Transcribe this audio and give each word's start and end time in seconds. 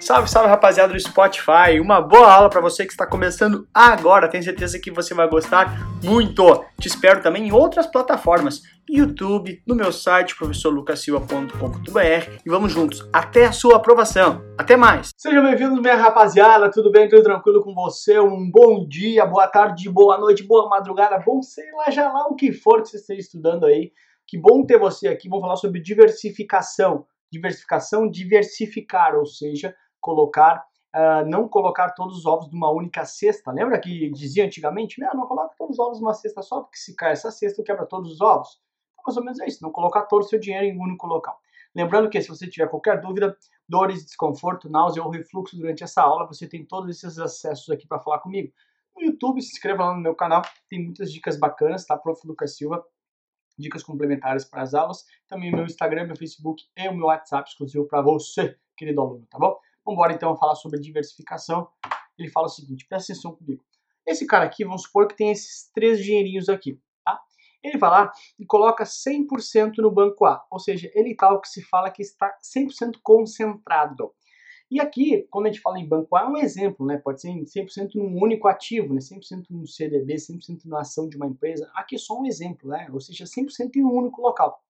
Salve, 0.00 0.28
salve 0.28 0.48
rapaziada 0.48 0.92
do 0.92 1.00
Spotify. 1.00 1.78
Uma 1.80 2.00
boa 2.00 2.32
aula 2.32 2.50
para 2.50 2.60
você 2.60 2.84
que 2.84 2.92
está 2.92 3.06
começando 3.06 3.66
agora. 3.72 4.28
Tenho 4.28 4.42
certeza 4.42 4.78
que 4.78 4.90
você 4.90 5.14
vai 5.14 5.28
gostar 5.28 5.72
muito. 6.02 6.64
Te 6.80 6.88
espero 6.88 7.22
também 7.22 7.48
em 7.48 7.52
outras 7.52 7.86
plataformas, 7.86 8.62
YouTube, 8.88 9.62
no 9.66 9.74
meu 9.74 9.92
site 9.92 10.36
professorlucasilva.com.br 10.36 12.40
e 12.44 12.50
vamos 12.50 12.72
juntos 12.72 13.08
até 13.12 13.46
a 13.46 13.52
sua 13.52 13.76
aprovação. 13.76 14.42
Até 14.58 14.76
mais. 14.76 15.10
Sejam 15.16 15.44
bem-vindos, 15.44 15.80
minha 15.80 15.96
rapaziada. 15.96 16.70
Tudo 16.70 16.90
bem? 16.90 17.08
Tudo 17.08 17.22
tranquilo 17.22 17.62
com 17.62 17.74
você? 17.74 18.18
Um 18.18 18.50
bom 18.50 18.86
dia, 18.86 19.24
boa 19.24 19.46
tarde, 19.46 19.88
boa 19.88 20.18
noite, 20.18 20.42
boa 20.42 20.68
madrugada, 20.68 21.22
bom 21.24 21.40
sei 21.42 21.70
lá 21.72 21.90
já 21.90 22.12
lá 22.12 22.26
o 22.26 22.34
que 22.34 22.52
for 22.52 22.82
que 22.82 22.88
você 22.88 22.96
esteja 22.96 23.20
estudando 23.20 23.66
aí. 23.66 23.92
Que 24.26 24.38
bom 24.38 24.64
ter 24.64 24.78
você 24.78 25.08
aqui. 25.08 25.28
Vamos 25.28 25.42
falar 25.42 25.56
sobre 25.56 25.80
diversificação 25.80 27.06
diversificação, 27.32 28.10
diversificar, 28.10 29.16
ou 29.16 29.24
seja, 29.24 29.74
colocar, 30.02 30.66
uh, 30.94 31.26
não 31.26 31.48
colocar 31.48 31.92
todos 31.92 32.18
os 32.18 32.26
ovos 32.26 32.52
numa 32.52 32.70
única 32.70 33.06
cesta. 33.06 33.50
Lembra 33.50 33.80
que 33.80 34.10
dizia 34.10 34.44
antigamente, 34.44 35.00
não, 35.00 35.14
não 35.14 35.26
coloca 35.26 35.54
todos 35.56 35.78
os 35.78 35.78
ovos 35.78 36.00
numa 36.00 36.12
cesta 36.12 36.42
só, 36.42 36.60
porque 36.60 36.76
se 36.76 36.94
cai 36.94 37.12
essa 37.12 37.30
cesta, 37.30 37.62
quebra 37.62 37.86
todos 37.86 38.12
os 38.12 38.20
ovos. 38.20 38.60
Então, 38.92 39.04
mais 39.06 39.16
ou 39.16 39.24
menos 39.24 39.40
é 39.40 39.46
isso, 39.46 39.62
não 39.62 39.72
colocar 39.72 40.02
todo 40.02 40.20
o 40.20 40.28
seu 40.28 40.38
dinheiro 40.38 40.66
em 40.66 40.78
um 40.78 40.82
único 40.82 41.06
local. 41.06 41.38
Lembrando 41.74 42.10
que 42.10 42.20
se 42.20 42.28
você 42.28 42.46
tiver 42.46 42.68
qualquer 42.68 43.00
dúvida, 43.00 43.34
dores, 43.66 44.04
desconforto, 44.04 44.68
náusea 44.68 45.02
ou 45.02 45.08
refluxo 45.08 45.56
durante 45.56 45.82
essa 45.82 46.02
aula, 46.02 46.26
você 46.26 46.46
tem 46.46 46.64
todos 46.64 46.90
esses 46.90 47.18
acessos 47.18 47.70
aqui 47.70 47.86
para 47.86 47.98
falar 47.98 48.18
comigo. 48.18 48.52
No 48.94 49.02
YouTube, 49.02 49.40
se 49.40 49.52
inscreva 49.52 49.86
lá 49.86 49.94
no 49.94 50.00
meu 50.00 50.14
canal, 50.14 50.42
tem 50.68 50.84
muitas 50.84 51.10
dicas 51.10 51.38
bacanas, 51.38 51.86
tá? 51.86 51.96
Prof. 51.96 52.26
Lucas 52.26 52.56
Silva, 52.56 52.84
dicas 53.58 53.82
complementares 53.82 54.44
para 54.44 54.62
as 54.62 54.74
aulas. 54.74 55.04
Também 55.26 55.50
meu 55.50 55.64
Instagram, 55.64 56.06
meu 56.06 56.16
Facebook 56.16 56.62
e 56.76 56.88
o 56.88 56.94
meu 56.94 57.06
WhatsApp 57.06 57.48
exclusivo 57.48 57.86
para 57.86 58.02
você, 58.02 58.56
querido 58.76 59.00
aluno, 59.00 59.26
tá 59.30 59.38
bom? 59.38 59.58
Vamos 59.84 59.98
embora 59.98 60.12
então 60.12 60.36
falar 60.36 60.54
sobre 60.54 60.80
diversificação. 60.80 61.68
Ele 62.18 62.28
fala 62.28 62.46
o 62.46 62.50
seguinte, 62.50 62.86
presta 62.88 63.12
atenção 63.12 63.34
comigo. 63.34 63.64
Esse 64.06 64.26
cara 64.26 64.44
aqui, 64.44 64.64
vamos 64.64 64.82
supor 64.82 65.06
que 65.08 65.16
tem 65.16 65.30
esses 65.30 65.70
três 65.72 66.02
dinheirinhos 66.02 66.48
aqui, 66.48 66.80
tá? 67.04 67.20
Ele 67.62 67.78
vai 67.78 67.90
lá 67.90 68.12
e 68.38 68.44
coloca 68.44 68.84
100% 68.84 69.74
no 69.78 69.90
banco 69.90 70.24
A, 70.24 70.44
ou 70.50 70.58
seja, 70.58 70.90
ele 70.94 71.14
tá 71.14 71.32
o 71.32 71.40
que 71.40 71.48
se 71.48 71.62
fala 71.62 71.90
que 71.90 72.02
está 72.02 72.36
100% 72.42 72.98
concentrado. 73.02 74.12
E 74.70 74.80
aqui, 74.80 75.26
quando 75.30 75.46
a 75.46 75.48
gente 75.50 75.60
fala 75.60 75.78
em 75.78 75.86
banco 75.86 76.16
A, 76.16 76.22
é 76.22 76.26
um 76.26 76.36
exemplo, 76.38 76.86
né? 76.86 76.96
Pode 76.96 77.20
ser 77.20 77.28
100% 77.28 77.90
num 77.94 78.20
único 78.20 78.48
ativo, 78.48 78.94
né? 78.94 79.00
100% 79.00 79.44
no 79.50 79.66
CDB, 79.66 80.14
100% 80.14 80.64
na 80.64 80.80
ação 80.80 81.08
de 81.08 81.16
uma 81.16 81.26
empresa. 81.26 81.70
Aqui 81.74 81.96
é 81.96 81.98
só 81.98 82.18
um 82.18 82.24
exemplo, 82.24 82.70
né? 82.70 82.88
Ou 82.90 82.98
seja, 82.98 83.24
100% 83.24 83.76
em 83.76 83.84
um 83.84 83.92
único 83.92 84.22
local. 84.22 84.62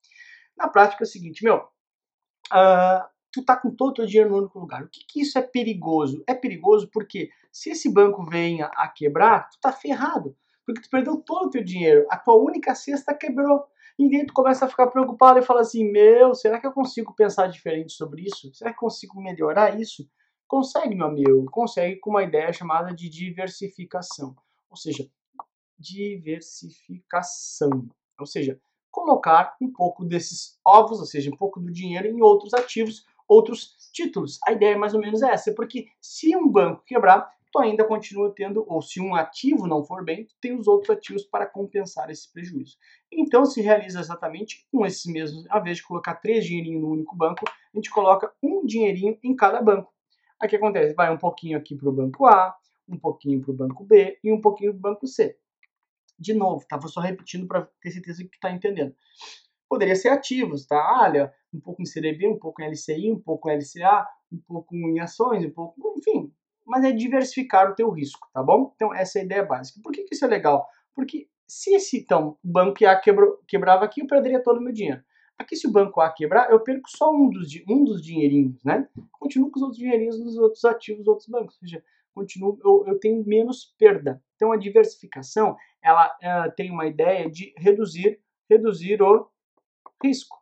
Na 0.57 0.69
prática 0.69 1.05
é 1.05 1.07
o 1.07 1.09
seguinte, 1.09 1.45
meu, 1.45 1.59
uh, 1.59 3.12
tu 3.33 3.45
tá 3.45 3.57
com 3.57 3.71
todo 3.71 3.91
o 3.91 3.95
teu 3.95 4.07
dinheiro 4.07 4.31
no 4.31 4.39
único 4.39 4.59
lugar. 4.59 4.83
O 4.83 4.89
que, 4.89 5.05
que 5.07 5.21
isso 5.23 5.39
é 5.39 5.43
perigoso? 5.43 6.23
É 6.27 6.35
perigoso 6.35 6.89
porque 6.93 7.31
se 7.51 7.71
esse 7.71 7.93
banco 7.93 8.25
venha 8.25 8.67
a 8.77 8.89
quebrar, 8.89 9.49
tu 9.49 9.59
tá 9.61 9.73
ferrado. 9.73 10.37
Porque 10.65 10.83
tu 10.83 10.91
perdeu 10.91 11.17
todo 11.17 11.47
o 11.47 11.51
teu 11.51 11.65
dinheiro. 11.65 12.07
A 12.11 12.17
tua 12.17 12.35
única 12.35 12.75
cesta 12.75 13.15
quebrou. 13.15 13.65
E 13.99 14.11
daí 14.11 14.27
tu 14.27 14.33
começa 14.33 14.65
a 14.65 14.69
ficar 14.69 14.87
preocupado 14.89 15.39
e 15.39 15.43
fala 15.43 15.61
assim: 15.63 15.91
Meu, 15.91 16.35
será 16.35 16.61
que 16.61 16.67
eu 16.67 16.73
consigo 16.73 17.15
pensar 17.15 17.47
diferente 17.49 17.93
sobre 17.93 18.23
isso? 18.23 18.53
Será 18.55 18.71
que 18.71 18.77
eu 18.77 18.81
consigo 18.81 19.21
melhorar 19.21 19.79
isso? 19.81 20.09
Consegue, 20.47 20.95
meu 20.95 21.07
amigo, 21.07 21.47
consegue 21.51 21.97
com 21.97 22.11
uma 22.11 22.23
ideia 22.23 22.53
chamada 22.53 22.95
de 22.95 23.09
diversificação. 23.09 24.37
Ou 24.71 24.77
seja, 24.77 25.09
diversificação. 25.79 27.89
Ou 28.19 28.27
seja, 28.27 28.61
colocar 28.91 29.57
um 29.61 29.73
pouco 29.73 30.05
desses 30.05 30.59
ovos, 30.65 31.01
ou 31.01 31.07
seja, 31.07 31.31
um 31.31 31.37
pouco 31.37 31.59
do 31.59 31.73
dinheiro 31.73 32.07
em 32.07 32.23
outros 32.23 32.55
ativos, 32.55 33.05
outros 33.33 33.77
títulos. 33.93 34.39
A 34.47 34.53
ideia 34.53 34.75
é 34.75 34.77
mais 34.77 34.95
ou 34.95 35.01
menos 35.01 35.23
essa, 35.23 35.53
porque 35.55 35.87
se 36.01 36.35
um 36.37 36.49
banco 36.49 36.83
quebrar, 36.85 37.31
tu 37.53 37.59
ainda 37.59 37.85
continua 37.85 38.33
tendo, 38.35 38.65
ou 38.67 38.81
se 38.81 39.01
um 39.01 39.15
ativo 39.15 39.67
não 39.67 39.85
for 39.85 40.03
bem, 40.05 40.25
tu 40.25 40.35
tem 40.41 40.57
os 40.57 40.67
outros 40.67 40.91
ativos 40.91 41.25
para 41.25 41.47
compensar 41.47 42.11
esse 42.11 42.33
prejuízo. 42.33 42.79
Então 43.13 43.45
se 43.45 43.61
realiza 43.61 44.01
exatamente 44.01 44.67
com 44.73 44.87
esses 44.87 45.05
mesmos, 45.05 45.45
ao 45.51 45.61
invés 45.61 45.77
de 45.77 45.83
colocar 45.83 46.15
três 46.15 46.45
dinheirinhos 46.47 46.83
no 46.83 46.91
único 46.91 47.15
banco, 47.15 47.45
a 47.47 47.77
gente 47.77 47.91
coloca 47.91 48.33
um 48.43 48.65
dinheirinho 48.65 49.19
em 49.23 49.37
cada 49.37 49.61
banco. 49.61 49.93
Aí 50.41 50.47
o 50.47 50.51
que 50.51 50.57
acontece? 50.57 50.95
Vai 50.95 51.13
um 51.13 51.19
pouquinho 51.19 51.59
aqui 51.59 51.77
para 51.77 51.89
o 51.89 51.93
banco 51.93 52.27
A, 52.27 52.57
um 52.89 52.99
pouquinho 52.99 53.41
para 53.41 53.51
o 53.51 53.55
banco 53.55 53.85
B 53.85 54.19
e 54.25 54.33
um 54.33 54.41
pouquinho 54.41 54.73
para 54.73 54.79
o 54.79 54.95
banco 54.95 55.07
C. 55.07 55.37
De 56.19 56.35
novo, 56.35 56.65
tá? 56.67 56.77
Vou 56.77 56.89
só 56.89 57.01
repetindo 57.01 57.47
para 57.47 57.69
ter 57.81 57.91
certeza 57.91 58.25
que 58.25 58.35
está 58.35 58.51
entendendo. 58.51 58.95
Poderia 59.73 59.97
ser 59.97 60.11
ativos, 60.11 60.67
tá? 60.67 61.01
Olha, 61.01 61.33
um 61.51 61.59
pouco 61.59 61.81
em 61.81 61.87
CDB, 61.87 62.29
um 62.29 62.39
pouco 62.39 62.61
em 62.61 62.67
LCI, 62.67 63.11
um 63.11 63.19
pouco 63.19 63.49
em 63.49 63.57
LCA, 63.57 64.07
um 64.31 64.37
pouco 64.47 64.77
em 64.77 65.01
ações, 65.01 65.47
um 65.47 65.51
pouco, 65.51 65.95
enfim, 65.97 66.31
mas 66.67 66.85
é 66.85 66.93
diversificar 66.93 67.71
o 67.71 67.75
teu 67.75 67.89
risco, 67.89 68.29
tá 68.35 68.43
bom? 68.43 68.71
Então 68.77 68.95
essa 68.95 69.19
é 69.19 69.23
a 69.23 69.25
ideia 69.25 69.43
básica. 69.43 69.81
Por 69.83 69.91
que, 69.91 70.03
que 70.03 70.15
isso 70.15 70.27
é 70.27 70.29
legal? 70.29 70.69
Porque 70.95 71.27
se 71.49 71.75
esse 71.75 72.01
então, 72.01 72.37
banco 72.45 72.85
A 72.85 72.97
quebrou, 72.97 73.39
quebrava 73.49 73.87
aqui, 73.87 74.03
eu 74.03 74.07
perderia 74.07 74.43
todo 74.43 74.59
o 74.59 74.61
meu 74.61 74.75
dinheiro. 74.75 75.03
Aqui 75.39 75.57
se 75.57 75.67
o 75.67 75.73
banco 75.73 76.03
A 76.03 76.13
quebrar, 76.13 76.51
eu 76.51 76.61
perco 76.61 76.91
só 76.91 77.11
um 77.11 77.31
dos, 77.31 77.49
um 77.67 77.83
dos 77.83 78.03
dinheirinhos, 78.03 78.63
né? 78.63 78.87
Continuo 79.11 79.51
com 79.51 79.57
os 79.57 79.63
outros 79.63 79.79
dinheirinhos 79.79 80.21
nos 80.21 80.37
outros 80.37 80.67
ativos 80.67 80.99
dos 80.99 81.09
outros 81.09 81.29
bancos, 81.29 81.55
ou 81.55 81.61
seja, 81.61 81.83
continuo, 82.15 82.59
eu, 82.63 82.85
eu 82.89 83.01
tenho 83.01 83.25
menos 83.25 83.75
perda. 83.79 84.23
Então 84.37 84.53
a 84.53 84.59
diversificação, 84.59 85.57
ela 85.83 86.09
uh, 86.09 86.53
tem 86.55 86.71
uma 86.71 86.87
ideia 86.87 87.31
de 87.31 87.55
reduzir, 87.57 88.21
reduzir 88.51 89.01
o 89.01 89.33
risco. 90.03 90.41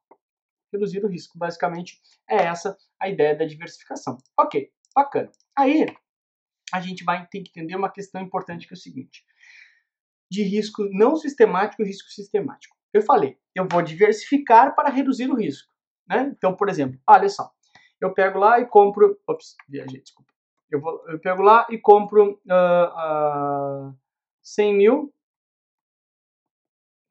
Reduzir 0.72 1.04
o 1.04 1.08
risco, 1.08 1.36
basicamente 1.36 2.00
é 2.28 2.44
essa 2.44 2.76
a 3.00 3.08
ideia 3.08 3.36
da 3.36 3.44
diversificação. 3.44 4.18
Ok, 4.38 4.70
bacana. 4.94 5.30
Aí, 5.56 5.86
a 6.72 6.80
gente 6.80 7.02
vai 7.04 7.26
ter 7.26 7.42
que 7.42 7.50
entender 7.50 7.74
uma 7.74 7.90
questão 7.90 8.20
importante 8.20 8.66
que 8.66 8.74
é 8.74 8.76
o 8.76 8.80
seguinte: 8.80 9.24
de 10.30 10.42
risco 10.42 10.84
não 10.92 11.16
sistemático 11.16 11.82
e 11.82 11.86
risco 11.86 12.08
sistemático. 12.10 12.76
Eu 12.92 13.02
falei, 13.02 13.38
eu 13.54 13.66
vou 13.68 13.82
diversificar 13.82 14.74
para 14.74 14.90
reduzir 14.90 15.28
o 15.28 15.36
risco. 15.36 15.72
Né? 16.08 16.32
Então, 16.36 16.54
por 16.54 16.68
exemplo, 16.68 17.00
olha 17.06 17.28
só, 17.28 17.50
eu 18.00 18.12
pego 18.12 18.38
lá 18.38 18.60
e 18.60 18.66
compro. 18.66 19.20
Ops, 19.28 19.54
viajei, 19.68 20.00
desculpa. 20.00 20.32
Eu, 20.70 20.80
vou, 20.80 21.04
eu 21.08 21.18
pego 21.20 21.42
lá 21.42 21.66
e 21.70 21.78
compro 21.78 22.40
uh, 22.46 23.90
uh, 23.90 23.98
100 24.42 24.74
mil. 24.74 25.14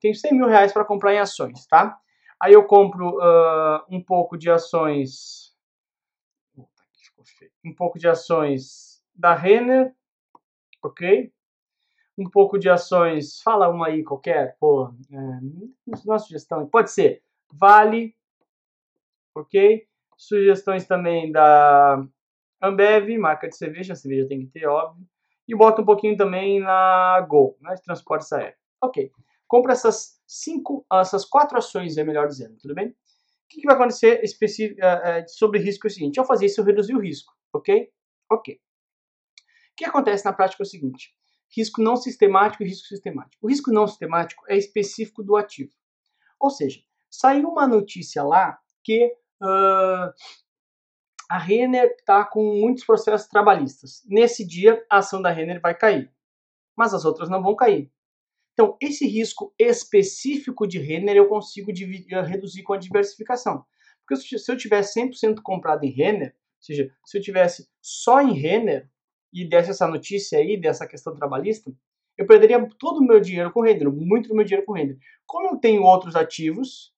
Tenho 0.01 0.15
100 0.15 0.33
mil 0.33 0.47
reais 0.47 0.71
para 0.71 0.85
comprar 0.85 1.13
em 1.13 1.19
ações, 1.19 1.65
tá? 1.67 1.99
Aí 2.41 2.53
eu 2.53 2.63
compro 2.65 3.17
uh, 3.17 3.83
um 3.89 4.01
pouco 4.01 4.37
de 4.37 4.49
ações. 4.49 5.53
Um 7.63 7.73
pouco 7.73 7.99
de 7.99 8.07
ações 8.07 9.03
da 9.13 9.35
Renner, 9.35 9.93
ok? 10.81 11.31
Um 12.17 12.29
pouco 12.29 12.57
de 12.57 12.69
ações, 12.69 13.41
fala 13.41 13.69
uma 13.69 13.87
aí 13.87 14.03
qualquer, 14.03 14.57
pô, 14.59 14.93
é, 15.11 15.95
uma 16.05 16.19
sugestão, 16.19 16.67
pode 16.67 16.91
ser 16.91 17.21
Vale, 17.51 18.15
ok? 19.33 19.87
Sugestões 20.17 20.85
também 20.85 21.31
da 21.31 22.05
Ambev, 22.61 23.17
marca 23.17 23.47
de 23.47 23.55
cerveja, 23.55 23.93
a 23.93 23.95
cerveja 23.95 24.27
tem 24.27 24.41
que 24.41 24.47
ter, 24.47 24.67
óbvio. 24.67 25.05
E 25.47 25.55
bota 25.55 25.81
um 25.81 25.85
pouquinho 25.85 26.15
também 26.15 26.59
na 26.59 27.19
Gol, 27.21 27.57
né, 27.61 27.73
de 27.73 27.81
transporte 27.81 28.33
aéreo. 28.35 28.55
Ok. 28.81 29.11
Compra 29.47 29.73
essas 29.73 30.18
cinco, 30.29 30.85
essas 30.91 31.25
quatro 31.25 31.57
ações, 31.57 31.97
é 31.97 32.03
melhor 32.03 32.27
dizendo, 32.27 32.57
tudo 32.57 32.75
bem? 32.75 32.89
O 32.89 32.95
que, 33.49 33.61
que 33.61 33.65
vai 33.65 33.75
acontecer 33.75 34.21
uh, 34.23 34.23
uh, 34.23 35.29
sobre 35.29 35.59
risco 35.59 35.87
é 35.87 35.89
o 35.89 35.91
seguinte, 35.91 36.19
ao 36.19 36.25
fazer 36.25 36.45
isso 36.45 36.61
eu 36.61 36.65
reduzi 36.65 36.93
o 36.93 36.99
risco, 36.99 37.33
ok? 37.53 37.91
Ok 38.31 38.59
que 39.79 39.85
acontece 39.85 40.25
na 40.25 40.33
prática 40.33 40.61
é 40.61 40.65
o 40.65 40.69
seguinte: 40.69 41.15
risco 41.55 41.81
não 41.81 41.95
sistemático 41.95 42.63
e 42.63 42.67
risco 42.67 42.87
sistemático. 42.87 43.37
O 43.41 43.49
risco 43.49 43.71
não 43.71 43.87
sistemático 43.87 44.43
é 44.49 44.57
específico 44.57 45.23
do 45.23 45.37
ativo. 45.37 45.71
Ou 46.37 46.49
seja, 46.49 46.81
saiu 47.09 47.47
uma 47.47 47.65
notícia 47.65 48.21
lá 48.21 48.59
que 48.83 49.07
uh, 49.41 50.13
a 51.29 51.37
Renner 51.37 51.95
está 51.97 52.25
com 52.25 52.43
muitos 52.59 52.83
processos 52.83 53.27
trabalhistas. 53.29 54.03
Nesse 54.05 54.45
dia, 54.45 54.85
a 54.89 54.97
ação 54.97 55.21
da 55.21 55.31
Renner 55.31 55.61
vai 55.61 55.73
cair, 55.73 56.11
mas 56.75 56.93
as 56.93 57.05
outras 57.05 57.29
não 57.29 57.41
vão 57.41 57.55
cair. 57.55 57.89
Então, 58.59 58.75
esse 58.81 59.07
risco 59.07 59.53
específico 59.57 60.67
de 60.67 60.79
Renner 60.79 61.15
eu 61.15 61.29
consigo 61.29 61.71
dividir, 61.71 62.21
reduzir 62.25 62.61
com 62.61 62.73
a 62.73 62.77
diversificação. 62.77 63.63
Porque 64.05 64.17
se 64.37 64.51
eu 64.51 64.57
tivesse 64.57 64.99
100% 64.99 65.37
comprado 65.41 65.85
em 65.85 65.89
Renner, 65.89 66.35
ou 66.35 66.61
seja, 66.61 66.93
se 67.05 67.17
eu 67.17 67.21
tivesse 67.21 67.69
só 67.81 68.19
em 68.19 68.33
Renner, 68.33 68.89
e 69.31 69.47
desse 69.47 69.69
essa 69.69 69.87
notícia 69.87 70.39
aí, 70.39 70.59
dessa 70.59 70.85
questão 70.85 71.15
trabalhista, 71.15 71.71
eu 72.17 72.27
perderia 72.27 72.67
todo 72.77 72.97
o 72.97 73.07
meu 73.07 73.21
dinheiro 73.21 73.49
com 73.49 73.61
renda, 73.61 73.89
muito 73.89 74.27
do 74.27 74.35
meu 74.35 74.43
dinheiro 74.43 74.65
com 74.65 74.73
renda. 74.73 74.97
Como 75.25 75.55
eu 75.55 75.57
tenho 75.57 75.81
outros 75.83 76.17
ativos, 76.17 76.93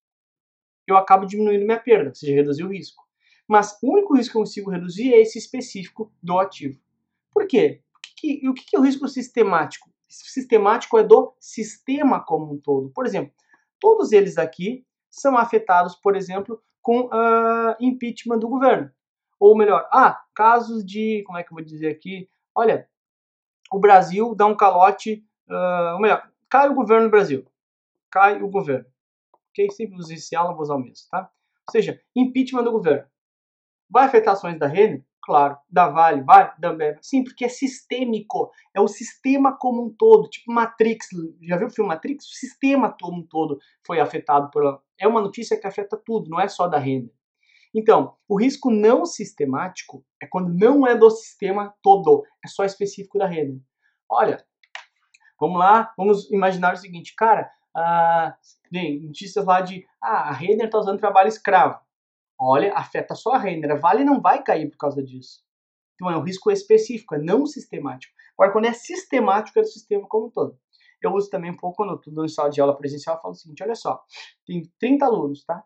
eu 0.88 0.98
acabo 0.98 1.28
diminuindo 1.28 1.64
minha 1.64 1.80
perda, 1.80 2.10
ou 2.10 2.16
seja, 2.16 2.34
reduzir 2.34 2.64
o 2.64 2.72
risco. 2.72 3.04
Mas 3.48 3.78
o 3.84 3.94
único 3.94 4.16
risco 4.16 4.32
que 4.32 4.38
eu 4.40 4.42
consigo 4.42 4.72
reduzir 4.72 5.14
é 5.14 5.22
esse 5.22 5.38
específico 5.38 6.12
do 6.24 6.40
ativo. 6.40 6.82
Por 7.32 7.46
quê? 7.46 7.84
Que, 8.18 8.50
o 8.50 8.54
que 8.56 8.76
é 8.76 8.80
o 8.80 8.84
risco 8.84 9.08
sistemático? 9.08 9.91
Sistemático 10.12 10.98
é 10.98 11.04
do 11.04 11.34
sistema 11.40 12.24
como 12.24 12.54
um 12.54 12.60
todo. 12.60 12.90
Por 12.90 13.06
exemplo, 13.06 13.34
todos 13.80 14.12
eles 14.12 14.38
aqui 14.38 14.86
são 15.10 15.38
afetados, 15.38 15.96
por 15.96 16.16
exemplo, 16.16 16.62
com 16.82 17.06
uh, 17.06 17.76
impeachment 17.80 18.40
do 18.40 18.50
governo. 18.50 18.92
Ou 19.40 19.58
melhor, 19.58 19.88
ah, 19.92 20.22
casos 20.36 20.86
de, 20.86 21.24
como 21.26 21.38
é 21.38 21.44
que 21.44 21.52
eu 21.52 21.56
vou 21.56 21.64
dizer 21.64 21.90
aqui? 21.90 22.30
Olha, 22.54 22.88
o 23.72 23.80
Brasil 23.80 24.36
dá 24.36 24.46
um 24.46 24.56
calote, 24.56 25.26
uh, 25.50 25.94
ou 25.94 26.02
melhor, 26.02 26.30
cai 26.50 26.70
o 26.70 26.76
governo 26.76 27.08
do 27.08 27.12
Brasil. 27.12 27.46
Cai 28.12 28.42
o 28.42 28.50
governo. 28.50 28.86
Ok? 29.50 29.72
Sempre 29.72 29.98
usar 29.98 30.14
esse 30.14 30.36
aula, 30.36 30.54
vou 30.54 30.62
usar 30.62 30.76
o 30.76 30.80
mesmo, 30.80 31.08
tá? 31.10 31.32
Ou 31.68 31.72
seja, 31.72 32.02
impeachment 32.16 32.64
do 32.64 32.72
governo. 32.72 33.08
Vai 33.90 34.06
afetar 34.06 34.34
ações 34.34 34.60
da 34.60 34.68
Renner? 34.68 35.06
Claro. 35.24 35.58
Da 35.70 35.88
Vale? 35.88 36.24
Vai? 36.24 36.52
Da 36.58 36.70
Ambev? 36.70 36.98
Sim, 37.02 37.24
porque 37.24 37.46
é 37.46 37.50
sistêmico. 37.50 38.52
É 38.74 38.82
o 38.82 38.88
sistema 38.88 39.56
como 39.58 39.86
um 39.86 39.90
todo. 39.90 40.30
Tipo 40.30 40.52
Matrix. 40.52 41.08
Já 41.42 41.58
viu 41.58 41.68
o 41.68 41.72
filme 41.72 41.90
Matrix? 41.90 42.26
O 42.26 42.34
sistema 42.34 42.96
como 43.00 43.20
um 43.20 43.26
todo 43.26 43.60
foi 43.86 44.00
afetado 44.00 44.50
por... 44.50 44.82
É 45.00 45.08
uma 45.08 45.22
notícia 45.22 45.60
que 45.60 45.68
afeta 45.68 45.96
tudo, 45.98 46.30
não 46.30 46.40
é 46.40 46.48
só 46.48 46.68
da 46.68 46.78
Renner. 46.78 47.12
Então, 47.74 48.16
o 48.28 48.40
risco 48.40 48.70
não 48.70 49.06
sistemático 49.06 50.04
é 50.22 50.28
quando 50.28 50.54
não 50.54 50.86
é 50.86 50.96
do 50.96 51.10
sistema 51.10 51.74
todo, 51.82 52.24
é 52.44 52.48
só 52.48 52.66
específico 52.66 53.18
da 53.18 53.26
rede. 53.26 53.62
Olha, 54.10 54.44
vamos 55.40 55.58
lá, 55.58 55.94
vamos 55.98 56.30
imaginar 56.32 56.74
o 56.74 56.78
seguinte, 56.78 57.16
cara, 57.16 57.50
ah, 57.74 58.36
bem, 58.70 59.00
notícias 59.00 59.46
lá 59.46 59.62
de, 59.62 59.86
ah, 60.04 60.30
a 60.30 60.32
Renner 60.34 60.66
está 60.66 60.80
usando 60.80 61.00
trabalho 61.00 61.30
escravo. 61.30 61.80
Olha, 62.44 62.74
afeta 62.74 63.14
a 63.14 63.38
Renner, 63.38 63.72
a 63.72 63.76
Vale 63.76 64.04
não 64.04 64.20
vai 64.20 64.42
cair 64.42 64.68
por 64.68 64.78
causa 64.78 65.04
disso. 65.04 65.44
Então 65.94 66.10
é 66.10 66.18
um 66.18 66.24
risco 66.24 66.50
específico, 66.50 67.14
é 67.14 67.20
não 67.20 67.46
sistemático. 67.46 68.12
Agora, 68.34 68.52
quando 68.52 68.66
é 68.66 68.74
sistemático, 68.74 69.60
é 69.60 69.62
do 69.62 69.68
sistema 69.68 70.08
como 70.08 70.26
um 70.26 70.32
todo. 70.32 70.58
Eu 71.04 71.14
uso 71.14 71.30
também 71.30 71.52
um 71.52 71.58
pouco 71.58 71.78
quando 71.78 71.92
eu 71.92 71.98
estou 71.98 72.12
dando 72.12 72.30
sala 72.30 72.50
de 72.50 72.60
aula 72.60 72.76
presencial, 72.76 73.16
eu 73.16 73.22
falo 73.22 73.34
o 73.34 73.38
seguinte, 73.38 73.62
olha 73.62 73.76
só, 73.76 74.04
tem 74.44 74.64
30 74.80 75.06
alunos, 75.06 75.44
tá? 75.44 75.64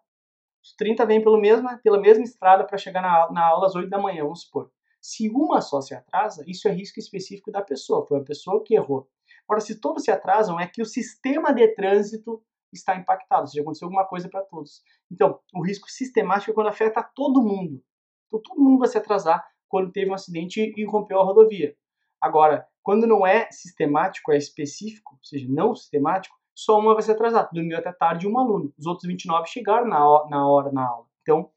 Os 0.62 0.74
30 0.76 1.06
vêm 1.06 1.24
pelo 1.24 1.40
mesma, 1.40 1.78
pela 1.78 2.00
mesma 2.00 2.26
estrada 2.26 2.66
para 2.66 2.78
chegar 2.78 3.02
na, 3.02 3.32
na 3.32 3.46
aula 3.46 3.68
às 3.68 3.76
8 3.76 3.90
da 3.90 3.98
manhã, 3.98 4.24
vamos 4.24 4.42
supor. 4.42 4.70
Se 5.00 5.30
uma 5.30 5.62
só 5.62 5.80
se 5.80 5.96
atrasa, 5.96 6.44
isso 6.46 6.68
é 6.68 6.72
risco 6.72 7.00
específico 7.00 7.52
da 7.52 7.62
pessoa, 7.62 8.06
foi 8.06 8.20
a 8.20 8.24
pessoa 8.24 8.62
que 8.62 8.76
errou. 8.76 9.08
Agora, 9.48 9.62
se 9.62 9.80
todos 9.80 10.04
se 10.04 10.12
atrasam, 10.12 10.60
é 10.60 10.68
que 10.68 10.82
o 10.82 10.86
sistema 10.86 11.54
de 11.54 11.68
trânsito 11.70 12.44
está 12.78 12.96
impactado, 12.96 13.42
ou 13.42 13.48
seja, 13.48 13.62
aconteceu 13.62 13.88
alguma 13.88 14.06
coisa 14.06 14.30
para 14.30 14.42
todos. 14.42 14.82
Então, 15.12 15.40
o 15.54 15.64
risco 15.64 15.90
sistemático 15.90 16.52
é 16.52 16.54
quando 16.54 16.68
afeta 16.68 17.04
todo 17.04 17.42
mundo. 17.42 17.82
Então, 18.28 18.42
todo 18.42 18.62
mundo 18.62 18.80
vai 18.80 18.88
se 18.88 18.98
atrasar 18.98 19.46
quando 19.68 19.92
teve 19.92 20.10
um 20.10 20.14
acidente 20.14 20.74
e 20.76 20.86
rompeu 20.86 21.20
a 21.20 21.24
rodovia. 21.24 21.76
Agora, 22.22 22.68
quando 22.82 23.08
não 23.08 23.26
é 23.26 23.50
sistemático, 23.52 24.32
é 24.32 24.38
específico, 24.38 25.14
ou 25.16 25.24
seja, 25.24 25.48
não 25.50 25.76
sistemático, 25.76 26.36
só 26.54 26.80
uma 26.80 26.94
vai 26.94 27.04
se 27.04 27.12
atrasar. 27.12 27.50
Dormiu 27.52 27.78
até 27.78 27.92
tarde 27.92 28.28
um 28.28 28.38
aluno. 28.38 28.74
Os 28.78 28.86
outros 28.86 29.08
29 29.08 29.48
chegaram 29.48 29.88
na, 29.88 30.00
na 30.30 30.48
hora 30.48 30.72
na 30.72 30.88
aula. 30.88 31.06
Então, 31.22 31.52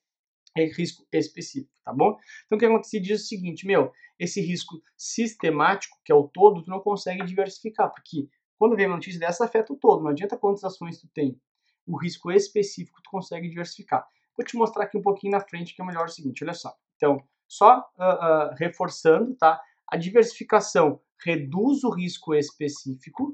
é 0.56 0.64
risco 0.64 1.06
específico, 1.12 1.72
tá 1.84 1.92
bom? 1.92 2.16
Então, 2.46 2.56
o 2.56 2.58
que 2.58 2.66
acontece 2.66 3.00
diz 3.00 3.22
o 3.22 3.26
seguinte, 3.26 3.66
meu, 3.66 3.92
esse 4.18 4.40
risco 4.40 4.80
sistemático, 4.96 5.96
que 6.04 6.10
é 6.10 6.14
o 6.14 6.26
todo, 6.26 6.62
tu 6.62 6.70
não 6.70 6.80
consegue 6.80 7.24
diversificar, 7.24 7.92
porque 7.92 8.28
quando 8.58 8.76
vem 8.76 8.86
uma 8.86 8.96
notícia 8.96 9.20
dessa, 9.20 9.44
afeta 9.44 9.72
o 9.72 9.76
todo. 9.76 10.02
Não 10.02 10.10
adianta 10.10 10.36
quantas 10.36 10.64
ações 10.64 11.00
tu 11.00 11.08
tem. 11.14 11.40
O 11.86 11.96
risco 11.96 12.30
específico 12.30 13.00
tu 13.02 13.10
consegue 13.10 13.48
diversificar. 13.48 14.06
Vou 14.36 14.44
te 14.44 14.56
mostrar 14.56 14.84
aqui 14.84 14.98
um 14.98 15.02
pouquinho 15.02 15.32
na 15.32 15.40
frente 15.40 15.74
que 15.74 15.80
é 15.80 15.84
melhor 15.84 16.06
o 16.06 16.10
seguinte, 16.10 16.44
olha 16.44 16.54
só. 16.54 16.74
Então, 16.96 17.22
só 17.46 17.78
uh, 17.78 18.50
uh, 18.50 18.54
reforçando, 18.56 19.34
tá? 19.36 19.60
A 19.86 19.96
diversificação 19.96 21.00
reduz 21.24 21.82
o 21.82 21.90
risco 21.90 22.34
específico, 22.34 23.32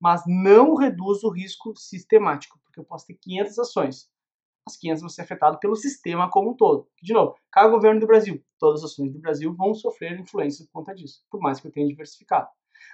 mas 0.00 0.22
não 0.26 0.74
reduz 0.74 1.22
o 1.22 1.30
risco 1.30 1.74
sistemático, 1.76 2.58
porque 2.64 2.80
eu 2.80 2.84
posso 2.84 3.06
ter 3.06 3.14
500 3.14 3.58
ações. 3.58 4.10
As 4.66 4.76
500 4.76 5.00
vão 5.02 5.08
ser 5.08 5.22
afetadas 5.22 5.58
pelo 5.60 5.76
sistema 5.76 6.30
como 6.30 6.50
um 6.50 6.56
todo. 6.56 6.88
De 7.02 7.12
novo, 7.12 7.36
cai 7.50 7.66
o 7.66 7.70
governo 7.70 8.00
do 8.00 8.06
Brasil. 8.06 8.42
Todas 8.58 8.82
as 8.82 8.92
ações 8.92 9.12
do 9.12 9.18
Brasil 9.18 9.54
vão 9.54 9.74
sofrer 9.74 10.18
influência 10.18 10.64
por 10.66 10.80
conta 10.80 10.94
disso, 10.94 11.22
por 11.30 11.40
mais 11.40 11.60
que 11.60 11.66
eu 11.66 11.72
tenha 11.72 11.86
diversificado. 11.86 12.48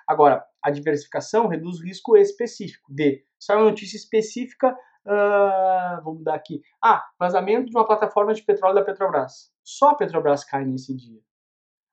Agora, 0.06 0.44
a 0.62 0.70
diversificação 0.70 1.48
reduz 1.48 1.78
o 1.78 1.82
risco 1.82 2.16
específico 2.16 2.92
de, 2.92 3.24
sai 3.38 3.56
uma 3.56 3.64
notícia 3.70 3.96
específica, 3.96 4.72
uh, 5.04 6.02
vamos 6.04 6.18
mudar 6.18 6.34
aqui, 6.34 6.62
ah, 6.82 7.04
vazamento 7.18 7.70
de 7.70 7.76
uma 7.76 7.86
plataforma 7.86 8.32
de 8.32 8.42
petróleo 8.42 8.76
da 8.76 8.84
Petrobras. 8.84 9.52
Só 9.64 9.90
a 9.90 9.94
Petrobras 9.96 10.44
cai 10.44 10.64
nesse 10.64 10.94
dia. 10.94 11.20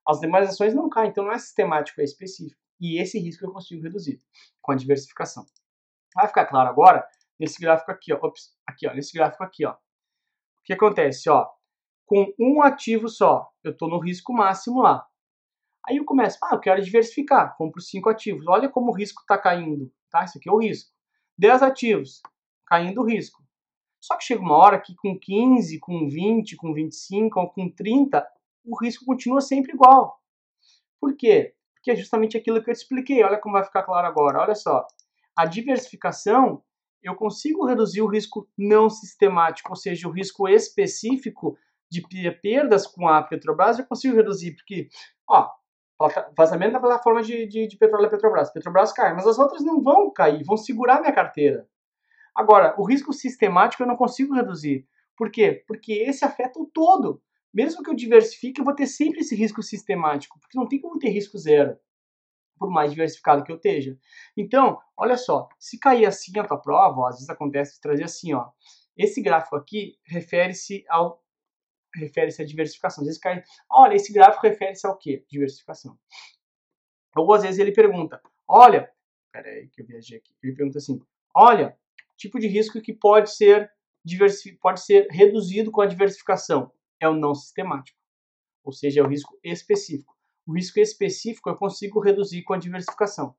As 0.08 0.20
demais 0.20 0.50
ações 0.50 0.74
não 0.74 0.90
caem, 0.90 1.10
então 1.10 1.24
não 1.24 1.32
é 1.32 1.40
sistemático, 1.40 2.02
é 2.02 2.04
específico. 2.04 2.62
E 2.80 3.02
esse 3.02 3.18
risco 3.18 3.46
eu 3.46 3.52
consigo 3.52 3.82
reduzir 3.82 4.20
com 4.62 4.74
a 4.74 4.76
diversificação. 4.76 5.46
Vai 6.14 6.28
ficar 6.28 6.46
claro 6.46 6.70
agora 6.70 7.08
nesse 7.40 7.60
gráfico 7.60 7.92
aqui, 7.92 8.14
ó. 8.14 8.20
Ops, 8.22 8.54
aqui, 8.68 8.88
ó, 8.88 8.94
nesse 8.94 9.14
gráfico 9.14 9.44
aqui, 9.44 9.66
ó. 9.66 9.72
O 9.72 9.78
que 10.66 10.74
acontece, 10.74 11.30
ó? 11.30 11.48
Com 12.06 12.34
um 12.40 12.62
ativo 12.62 13.08
só, 13.08 13.50
eu 13.64 13.72
estou 13.72 13.90
no 13.90 14.00
risco 14.00 14.34
máximo 14.34 14.82
lá. 14.82 15.08
Aí 15.88 15.98
eu 15.98 16.06
começo, 16.06 16.38
ah, 16.44 16.56
eu 16.56 16.60
quero 16.60 16.82
diversificar, 16.82 17.56
compro 17.58 17.82
cinco 17.82 18.10
ativos. 18.10 18.48
Olha 18.48 18.70
como 18.70 18.92
o 18.92 18.96
risco 18.96 19.22
está 19.22 19.38
caindo, 19.38 19.92
tá? 20.10 20.24
Isso 20.24 20.38
aqui 20.38 20.50
é 20.50 20.52
o 20.52 20.60
risco. 20.60 20.92
10 21.38 21.64
ativos, 21.64 22.22
caindo 22.66 23.02
o 23.02 23.06
risco. 23.06 23.44
Só 24.00 24.18
que 24.18 24.24
chega 24.24 24.42
uma 24.42 24.58
hora 24.58 24.80
que 24.80 24.96
com 24.96 25.18
15, 25.18 25.80
com 25.80 26.08
20, 26.08 26.56
com 26.56 26.74
25, 26.74 27.40
ou 27.40 27.50
com 27.50 27.70
30, 27.70 28.26
o 28.66 28.78
risco 28.82 29.06
continua 29.06 29.42
sempre 29.42 29.74
igual. 29.74 30.22
Por 31.00 31.16
quê? 31.16 31.56
que 31.84 31.92
é 31.92 31.96
justamente 31.96 32.38
aquilo 32.38 32.64
que 32.64 32.72
eu 32.72 32.74
te 32.74 32.78
expliquei. 32.78 33.22
Olha 33.24 33.38
como 33.38 33.54
vai 33.54 33.64
ficar 33.64 33.84
claro 33.84 34.08
agora. 34.08 34.40
Olha 34.40 34.56
só. 34.56 34.88
A 35.36 35.46
diversificação, 35.46 36.64
eu 37.04 37.14
consigo 37.16 37.66
reduzir 37.66 38.02
o 38.02 38.08
risco 38.08 38.50
não 38.58 38.90
sistemático, 38.90 39.70
ou 39.70 39.76
seja, 39.76 40.08
o 40.08 40.12
risco 40.12 40.48
específico 40.48 41.58
de 41.92 42.02
perdas 42.42 42.88
com 42.88 43.08
a 43.08 43.22
Petrobras, 43.22 43.78
eu 43.78 43.86
consigo 43.86 44.16
reduzir, 44.16 44.56
porque, 44.56 44.88
ó, 45.30 45.48
vazamento 46.36 46.74
da 46.74 46.80
plataforma 46.80 47.22
de, 47.22 47.46
de, 47.46 47.68
de 47.68 47.78
petróleo 47.78 48.06
da 48.06 48.10
Petrobras. 48.10 48.52
Petrobras 48.52 48.92
cai, 48.92 49.14
mas 49.14 49.28
as 49.28 49.38
outras 49.38 49.64
não 49.64 49.82
vão 49.82 50.12
cair, 50.12 50.44
vão 50.44 50.58
segurar 50.58 51.00
minha 51.00 51.14
carteira. 51.14 51.68
Agora, 52.36 52.74
o 52.78 52.84
risco 52.84 53.14
sistemático 53.14 53.84
eu 53.84 53.88
não 53.88 53.96
consigo 53.96 54.34
reduzir. 54.34 54.88
Por 55.16 55.30
quê? 55.30 55.64
Porque 55.68 55.94
esse 55.94 56.26
afeta 56.26 56.60
o 56.60 56.66
todo 56.66 57.22
mesmo 57.54 57.84
que 57.84 57.90
eu 57.90 57.94
diversifique, 57.94 58.60
eu 58.60 58.66
vou 58.66 58.74
ter 58.74 58.88
sempre 58.88 59.20
esse 59.20 59.36
risco 59.36 59.62
sistemático, 59.62 60.40
porque 60.40 60.58
não 60.58 60.68
tem 60.68 60.82
como 60.82 60.98
ter 60.98 61.10
risco 61.10 61.38
zero, 61.38 61.78
por 62.58 62.70
mais 62.70 62.90
diversificado 62.90 63.44
que 63.44 63.52
eu 63.52 63.58
esteja. 63.58 63.96
Então, 64.36 64.80
olha 64.98 65.16
só, 65.16 65.48
se 65.60 65.78
cair 65.78 66.06
assim 66.06 66.38
a 66.40 66.44
tua 66.44 66.58
prova, 66.58 67.02
ó, 67.02 67.08
às 67.08 67.16
vezes 67.16 67.30
acontece 67.30 67.76
de 67.76 67.82
trazer 67.82 68.06
assim, 68.06 68.34
ó, 68.34 68.50
esse 68.98 69.22
gráfico 69.22 69.56
aqui 69.56 69.98
refere-se 70.04 70.84
ao 70.90 71.23
refere-se 71.96 72.42
à 72.42 72.46
diversificação. 72.46 73.02
Às 73.02 73.08
vezes 73.08 73.22
cai, 73.22 73.44
olha, 73.70 73.96
esse 73.96 74.12
gráfico 74.12 74.48
refere-se 74.48 74.86
ao 74.86 74.98
quê? 74.98 75.26
Diversificação. 75.30 75.98
Ou 77.16 77.34
às 77.34 77.44
vezes 77.44 77.60
ele 77.60 77.72
pergunta, 77.72 78.22
olha, 78.48 78.92
peraí 79.32 79.68
que 79.70 79.82
eu 79.82 79.86
viajei 79.86 80.18
aqui, 80.18 80.34
ele 80.42 80.56
pergunta 80.56 80.80
assim, 80.80 81.00
olha, 81.36 81.78
tipo 82.18 82.40
de 82.40 82.48
risco 82.48 82.82
que 82.82 82.94
pode 82.94 83.36
ser, 83.36 83.72
pode 84.60 84.84
ser 84.84 85.08
reduzido 85.10 85.72
com 85.72 85.82
a 85.82 85.86
diversificação 85.86 86.72
é 87.00 87.08
o 87.08 87.14
não 87.14 87.36
sistemático, 87.36 88.00
ou 88.64 88.72
seja, 88.72 89.02
é 89.02 89.04
o 89.04 89.08
risco 89.08 89.38
específico. 89.44 90.14
O 90.48 90.54
risco 90.54 90.80
específico 90.80 91.50
eu 91.50 91.56
consigo 91.56 92.00
reduzir 92.00 92.44
com 92.44 92.54
a 92.54 92.58
diversificação. 92.58 93.36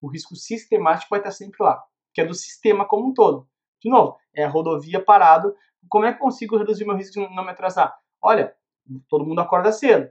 O 0.00 0.08
risco 0.08 0.34
sistemático 0.36 1.08
vai 1.10 1.20
estar 1.20 1.30
sempre 1.30 1.62
lá, 1.62 1.82
que 2.12 2.20
é 2.20 2.24
do 2.24 2.34
sistema 2.34 2.86
como 2.86 3.08
um 3.08 3.14
todo. 3.14 3.48
De 3.82 3.90
novo, 3.90 4.18
é 4.34 4.44
a 4.44 4.48
rodovia 4.48 5.02
parado. 5.02 5.54
Como 5.88 6.04
é 6.04 6.12
que 6.12 6.18
eu 6.18 6.22
consigo 6.22 6.56
reduzir 6.56 6.84
meu 6.84 6.96
risco 6.96 7.14
de 7.14 7.34
não 7.34 7.44
me 7.44 7.50
atrasar? 7.50 7.96
Olha, 8.20 8.54
todo 9.08 9.24
mundo 9.24 9.40
acorda 9.40 9.72
cedo, 9.72 10.10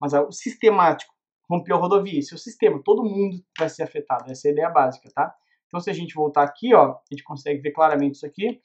mas 0.00 0.12
é 0.12 0.20
o 0.20 0.32
sistemático 0.32 1.16
rompeu 1.48 1.76
a 1.76 1.78
rodovia. 1.78 2.18
Esse 2.18 2.32
é 2.32 2.36
o 2.36 2.38
sistema, 2.38 2.82
todo 2.84 3.04
mundo 3.04 3.42
vai 3.58 3.68
ser 3.68 3.82
afetado. 3.82 4.30
Essa 4.30 4.48
é 4.48 4.50
a 4.50 4.52
ideia 4.52 4.70
básica, 4.70 5.10
tá? 5.14 5.34
Então, 5.66 5.80
se 5.80 5.90
a 5.90 5.92
gente 5.92 6.14
voltar 6.14 6.42
aqui, 6.42 6.74
ó, 6.74 6.92
a 6.92 7.00
gente 7.10 7.24
consegue 7.24 7.60
ver 7.60 7.72
claramente 7.72 8.16
isso 8.16 8.26
aqui. 8.26 8.60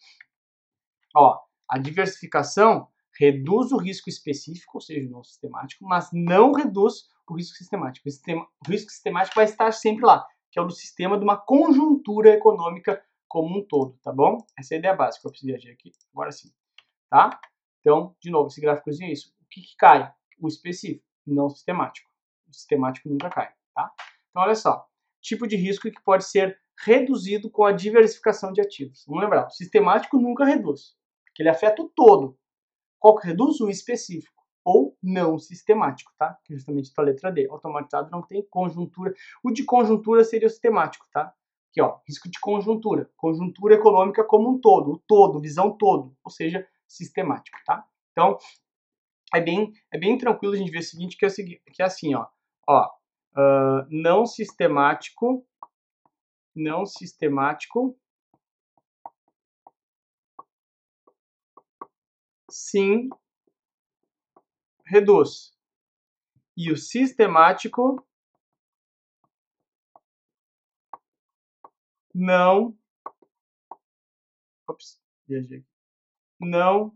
Ó, 1.16 1.40
a 1.70 1.78
diversificação 1.78 2.88
reduz 3.20 3.72
o 3.72 3.78
risco 3.78 4.10
específico, 4.10 4.72
ou 4.76 4.82
seja, 4.82 5.10
não 5.10 5.24
sistemático, 5.24 5.86
mas 5.86 6.10
não 6.14 6.52
reduz 6.54 7.10
o 7.30 7.36
risco 7.36 7.58
sistemático. 7.58 8.08
O, 8.08 8.12
sistema, 8.12 8.48
o 8.66 8.70
risco 8.70 8.92
sistemático 8.92 9.36
vai 9.36 9.46
estar 9.46 9.72
sempre 9.72 10.06
lá, 10.06 10.26
que 10.52 10.60
é 10.60 10.62
o 10.62 10.66
do 10.66 10.74
sistema 10.74 11.18
de 11.18 11.24
uma 11.24 11.38
conjuntura 11.38 12.30
econômica 12.30 13.02
como 13.32 13.60
um 13.60 13.66
todo, 13.66 13.98
tá 14.04 14.12
bom? 14.12 14.46
Essa 14.60 14.74
é 14.74 14.76
a 14.76 14.80
ideia 14.80 14.94
básica. 14.94 15.26
Eu 15.26 15.32
preciso 15.32 15.56
agir 15.56 15.72
aqui, 15.72 15.90
agora 16.14 16.34
sim, 16.34 16.52
tá? 17.10 17.40
Então, 17.80 18.14
de 18.20 18.30
novo, 18.30 18.48
esse 18.48 18.60
gráficozinho 18.60 19.10
é 19.10 19.14
isso. 19.14 19.34
O 19.42 19.46
que, 19.50 19.62
que 19.62 19.74
cai? 19.78 20.14
O 20.38 20.50
específico, 20.50 21.06
não 21.26 21.46
o 21.46 21.50
sistemático. 21.50 22.10
O 22.50 22.54
sistemático 22.54 23.08
nunca 23.08 23.30
cai, 23.30 23.54
tá? 23.74 23.90
Então, 24.30 24.44
olha 24.44 24.54
só. 24.54 24.86
Tipo 25.22 25.48
de 25.48 25.56
risco 25.56 25.90
que 25.90 26.04
pode 26.04 26.26
ser 26.26 26.60
reduzido 26.84 27.50
com 27.50 27.64
a 27.64 27.72
diversificação 27.72 28.52
de 28.52 28.60
ativos. 28.60 29.06
Vamos 29.08 29.24
lembrar, 29.24 29.48
o 29.48 29.50
sistemático 29.50 30.18
nunca 30.20 30.44
reduz, 30.44 30.98
porque 31.26 31.42
ele 31.42 31.50
afeta 31.50 31.82
o 31.82 31.90
todo, 31.90 32.38
qual 33.00 33.18
que 33.18 33.28
reduz? 33.28 33.62
O 33.62 33.70
específico 33.70 34.42
ou 34.66 34.98
não 35.02 35.40
sistemático, 35.40 36.12
tá? 36.18 36.38
Que 36.44 36.54
é 36.54 36.58
justamente 36.58 36.92
a 36.96 37.02
letra 37.02 37.32
D. 37.32 37.48
Automatizado 37.50 38.12
não 38.12 38.22
tem 38.22 38.46
conjuntura. 38.50 39.14
O 39.42 39.52
de 39.52 39.64
conjuntura 39.64 40.24
seria 40.24 40.48
o 40.48 40.52
sistemático, 40.52 41.08
tá? 41.14 41.34
Aqui, 41.72 41.82
ó, 41.82 42.00
risco 42.06 42.30
de 42.30 42.38
conjuntura. 42.40 43.10
Conjuntura 43.16 43.76
econômica 43.76 44.24
como 44.26 44.50
um 44.50 44.60
todo, 44.60 44.92
o 44.92 45.00
todo, 45.08 45.40
visão 45.40 45.76
todo, 45.76 46.16
ou 46.24 46.30
seja, 46.30 46.68
sistemático, 46.86 47.58
tá? 47.66 47.86
Então, 48.12 48.38
é 49.34 49.40
bem, 49.40 49.72
é 49.92 49.98
bem 49.98 50.18
tranquilo 50.18 50.54
a 50.54 50.58
gente 50.58 50.70
ver 50.70 50.80
o 50.80 50.84
seguinte, 50.84 51.18
que 51.18 51.24
é, 51.24 51.30
o 51.30 51.32
seguinte, 51.32 51.62
que 51.74 51.82
é 51.82 51.86
assim, 51.86 52.14
ó, 52.14 52.28
ó 52.68 52.88
uh, 53.38 53.88
não 53.90 54.26
sistemático, 54.26 55.48
não 56.54 56.86
sistemático, 56.86 57.98
sim, 62.50 63.08
reduz. 64.86 65.54
E 66.58 66.70
o 66.70 66.76
sistemático 66.76 68.06
não 72.14 72.76
ops, 74.68 75.02
viajei, 75.28 75.64
não 76.40 76.94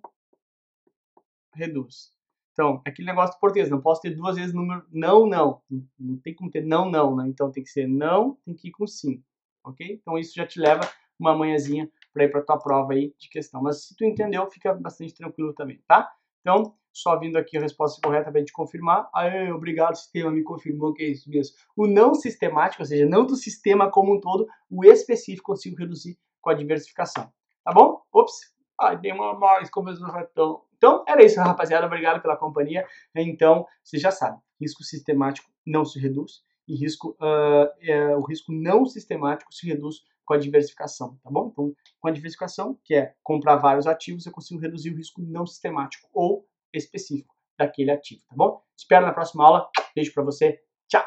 reduz. 1.53 2.13
Então, 2.53 2.81
aquele 2.85 3.07
negócio 3.07 3.35
do 3.35 3.39
português, 3.39 3.69
não 3.69 3.81
posso 3.81 4.01
ter 4.01 4.11
duas 4.11 4.37
vezes 4.37 4.53
o 4.53 4.57
número 4.57 4.85
não, 4.89 5.27
não. 5.27 5.61
Não 5.99 6.17
tem 6.17 6.33
como 6.33 6.49
ter 6.49 6.63
não, 6.65 6.89
não, 6.89 7.15
né? 7.15 7.27
Então 7.27 7.51
tem 7.51 7.63
que 7.63 7.69
ser 7.69 7.87
não, 7.87 8.35
tem 8.45 8.55
que 8.55 8.69
ir 8.69 8.71
com 8.71 8.87
sim, 8.87 9.21
ok? 9.63 9.99
Então 10.01 10.17
isso 10.17 10.33
já 10.33 10.47
te 10.47 10.59
leva 10.59 10.81
uma 11.19 11.35
manhãzinha 11.35 11.91
para 12.13 12.23
ir 12.23 12.31
para 12.31 12.41
tua 12.41 12.57
prova 12.57 12.93
aí 12.93 13.13
de 13.17 13.29
questão. 13.29 13.61
Mas 13.61 13.85
se 13.85 13.95
tu 13.95 14.05
entendeu, 14.05 14.49
fica 14.49 14.73
bastante 14.73 15.13
tranquilo 15.13 15.53
também, 15.53 15.81
tá? 15.85 16.09
Então, 16.39 16.73
só 16.95 17.19
vindo 17.19 17.37
aqui 17.37 17.57
a 17.57 17.61
resposta 17.61 17.99
correta 18.01 18.31
a 18.33 18.37
gente 18.39 18.53
confirmar. 18.53 19.09
Aê, 19.13 19.51
obrigado, 19.51 19.95
sistema, 19.95 20.31
me 20.31 20.43
confirmou 20.43 20.93
que 20.93 21.03
é 21.03 21.07
isso 21.07 21.29
mesmo. 21.29 21.53
O 21.75 21.85
não 21.85 22.13
sistemático, 22.13 22.81
ou 22.81 22.87
seja, 22.87 23.05
não 23.05 23.25
do 23.25 23.35
sistema 23.35 23.91
como 23.91 24.15
um 24.15 24.19
todo, 24.19 24.47
o 24.69 24.85
específico 24.85 25.51
consigo 25.51 25.75
reduzir 25.77 26.17
com 26.41 26.49
a 26.49 26.53
diversificação. 26.53 27.29
Tá 27.65 27.73
bom? 27.73 28.01
Ops, 28.13 28.33
ai, 28.79 28.97
dei 28.97 29.11
uma 29.11 29.37
mais, 29.37 29.69
eu 29.75 30.07
ratão. 30.07 30.61
Então, 30.77 31.03
era 31.05 31.21
isso, 31.21 31.39
rapaziada. 31.39 31.85
Obrigado 31.85 32.21
pela 32.21 32.37
companhia. 32.37 32.87
Então, 33.13 33.65
você 33.83 33.97
já 33.97 34.11
sabe, 34.11 34.39
risco 34.59 34.83
sistemático 34.83 35.49
não 35.65 35.83
se 35.83 35.99
reduz 35.99 36.43
e 36.67 36.75
risco, 36.75 37.17
uh, 37.21 37.69
é, 37.81 38.15
o 38.15 38.21
risco 38.21 38.51
não 38.53 38.85
sistemático 38.85 39.53
se 39.53 39.67
reduz 39.67 39.97
com 40.25 40.33
a 40.33 40.37
diversificação, 40.37 41.19
tá 41.23 41.29
bom? 41.29 41.49
Então, 41.51 41.73
com 41.99 42.07
a 42.07 42.11
diversificação, 42.11 42.79
que 42.83 42.95
é 42.95 43.13
comprar 43.21 43.57
vários 43.57 43.85
ativos, 43.85 44.25
eu 44.25 44.31
consigo 44.31 44.59
reduzir 44.59 44.91
o 44.91 44.95
risco 44.95 45.21
não 45.21 45.45
sistemático 45.45 46.07
ou 46.13 46.47
específico 46.77 47.33
daquele 47.57 47.91
ativo, 47.91 48.21
tá 48.27 48.35
bom? 48.35 48.61
Espero 48.77 49.05
na 49.05 49.13
próxima 49.13 49.45
aula. 49.45 49.67
Beijo 49.95 50.13
para 50.13 50.23
você. 50.23 50.59
Tchau! 50.87 51.03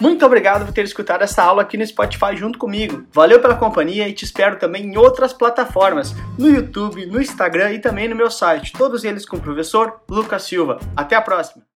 Muito 0.00 0.24
obrigado 0.24 0.64
por 0.64 0.72
ter 0.72 0.84
escutado 0.84 1.22
essa 1.22 1.42
aula 1.42 1.62
aqui 1.62 1.76
no 1.76 1.86
Spotify 1.86 2.34
junto 2.34 2.58
comigo. 2.58 3.06
Valeu 3.12 3.40
pela 3.40 3.56
companhia 3.56 4.08
e 4.08 4.12
te 4.12 4.24
espero 4.24 4.58
também 4.58 4.84
em 4.84 4.96
outras 4.96 5.32
plataformas, 5.32 6.12
no 6.38 6.48
YouTube, 6.48 7.04
no 7.06 7.20
Instagram 7.20 7.74
e 7.74 7.80
também 7.80 8.08
no 8.08 8.16
meu 8.16 8.30
site, 8.30 8.72
todos 8.72 9.04
eles 9.04 9.26
com 9.26 9.36
o 9.36 9.42
professor 9.42 10.02
Lucas 10.08 10.44
Silva. 10.44 10.78
Até 10.96 11.14
a 11.14 11.22
próxima! 11.22 11.71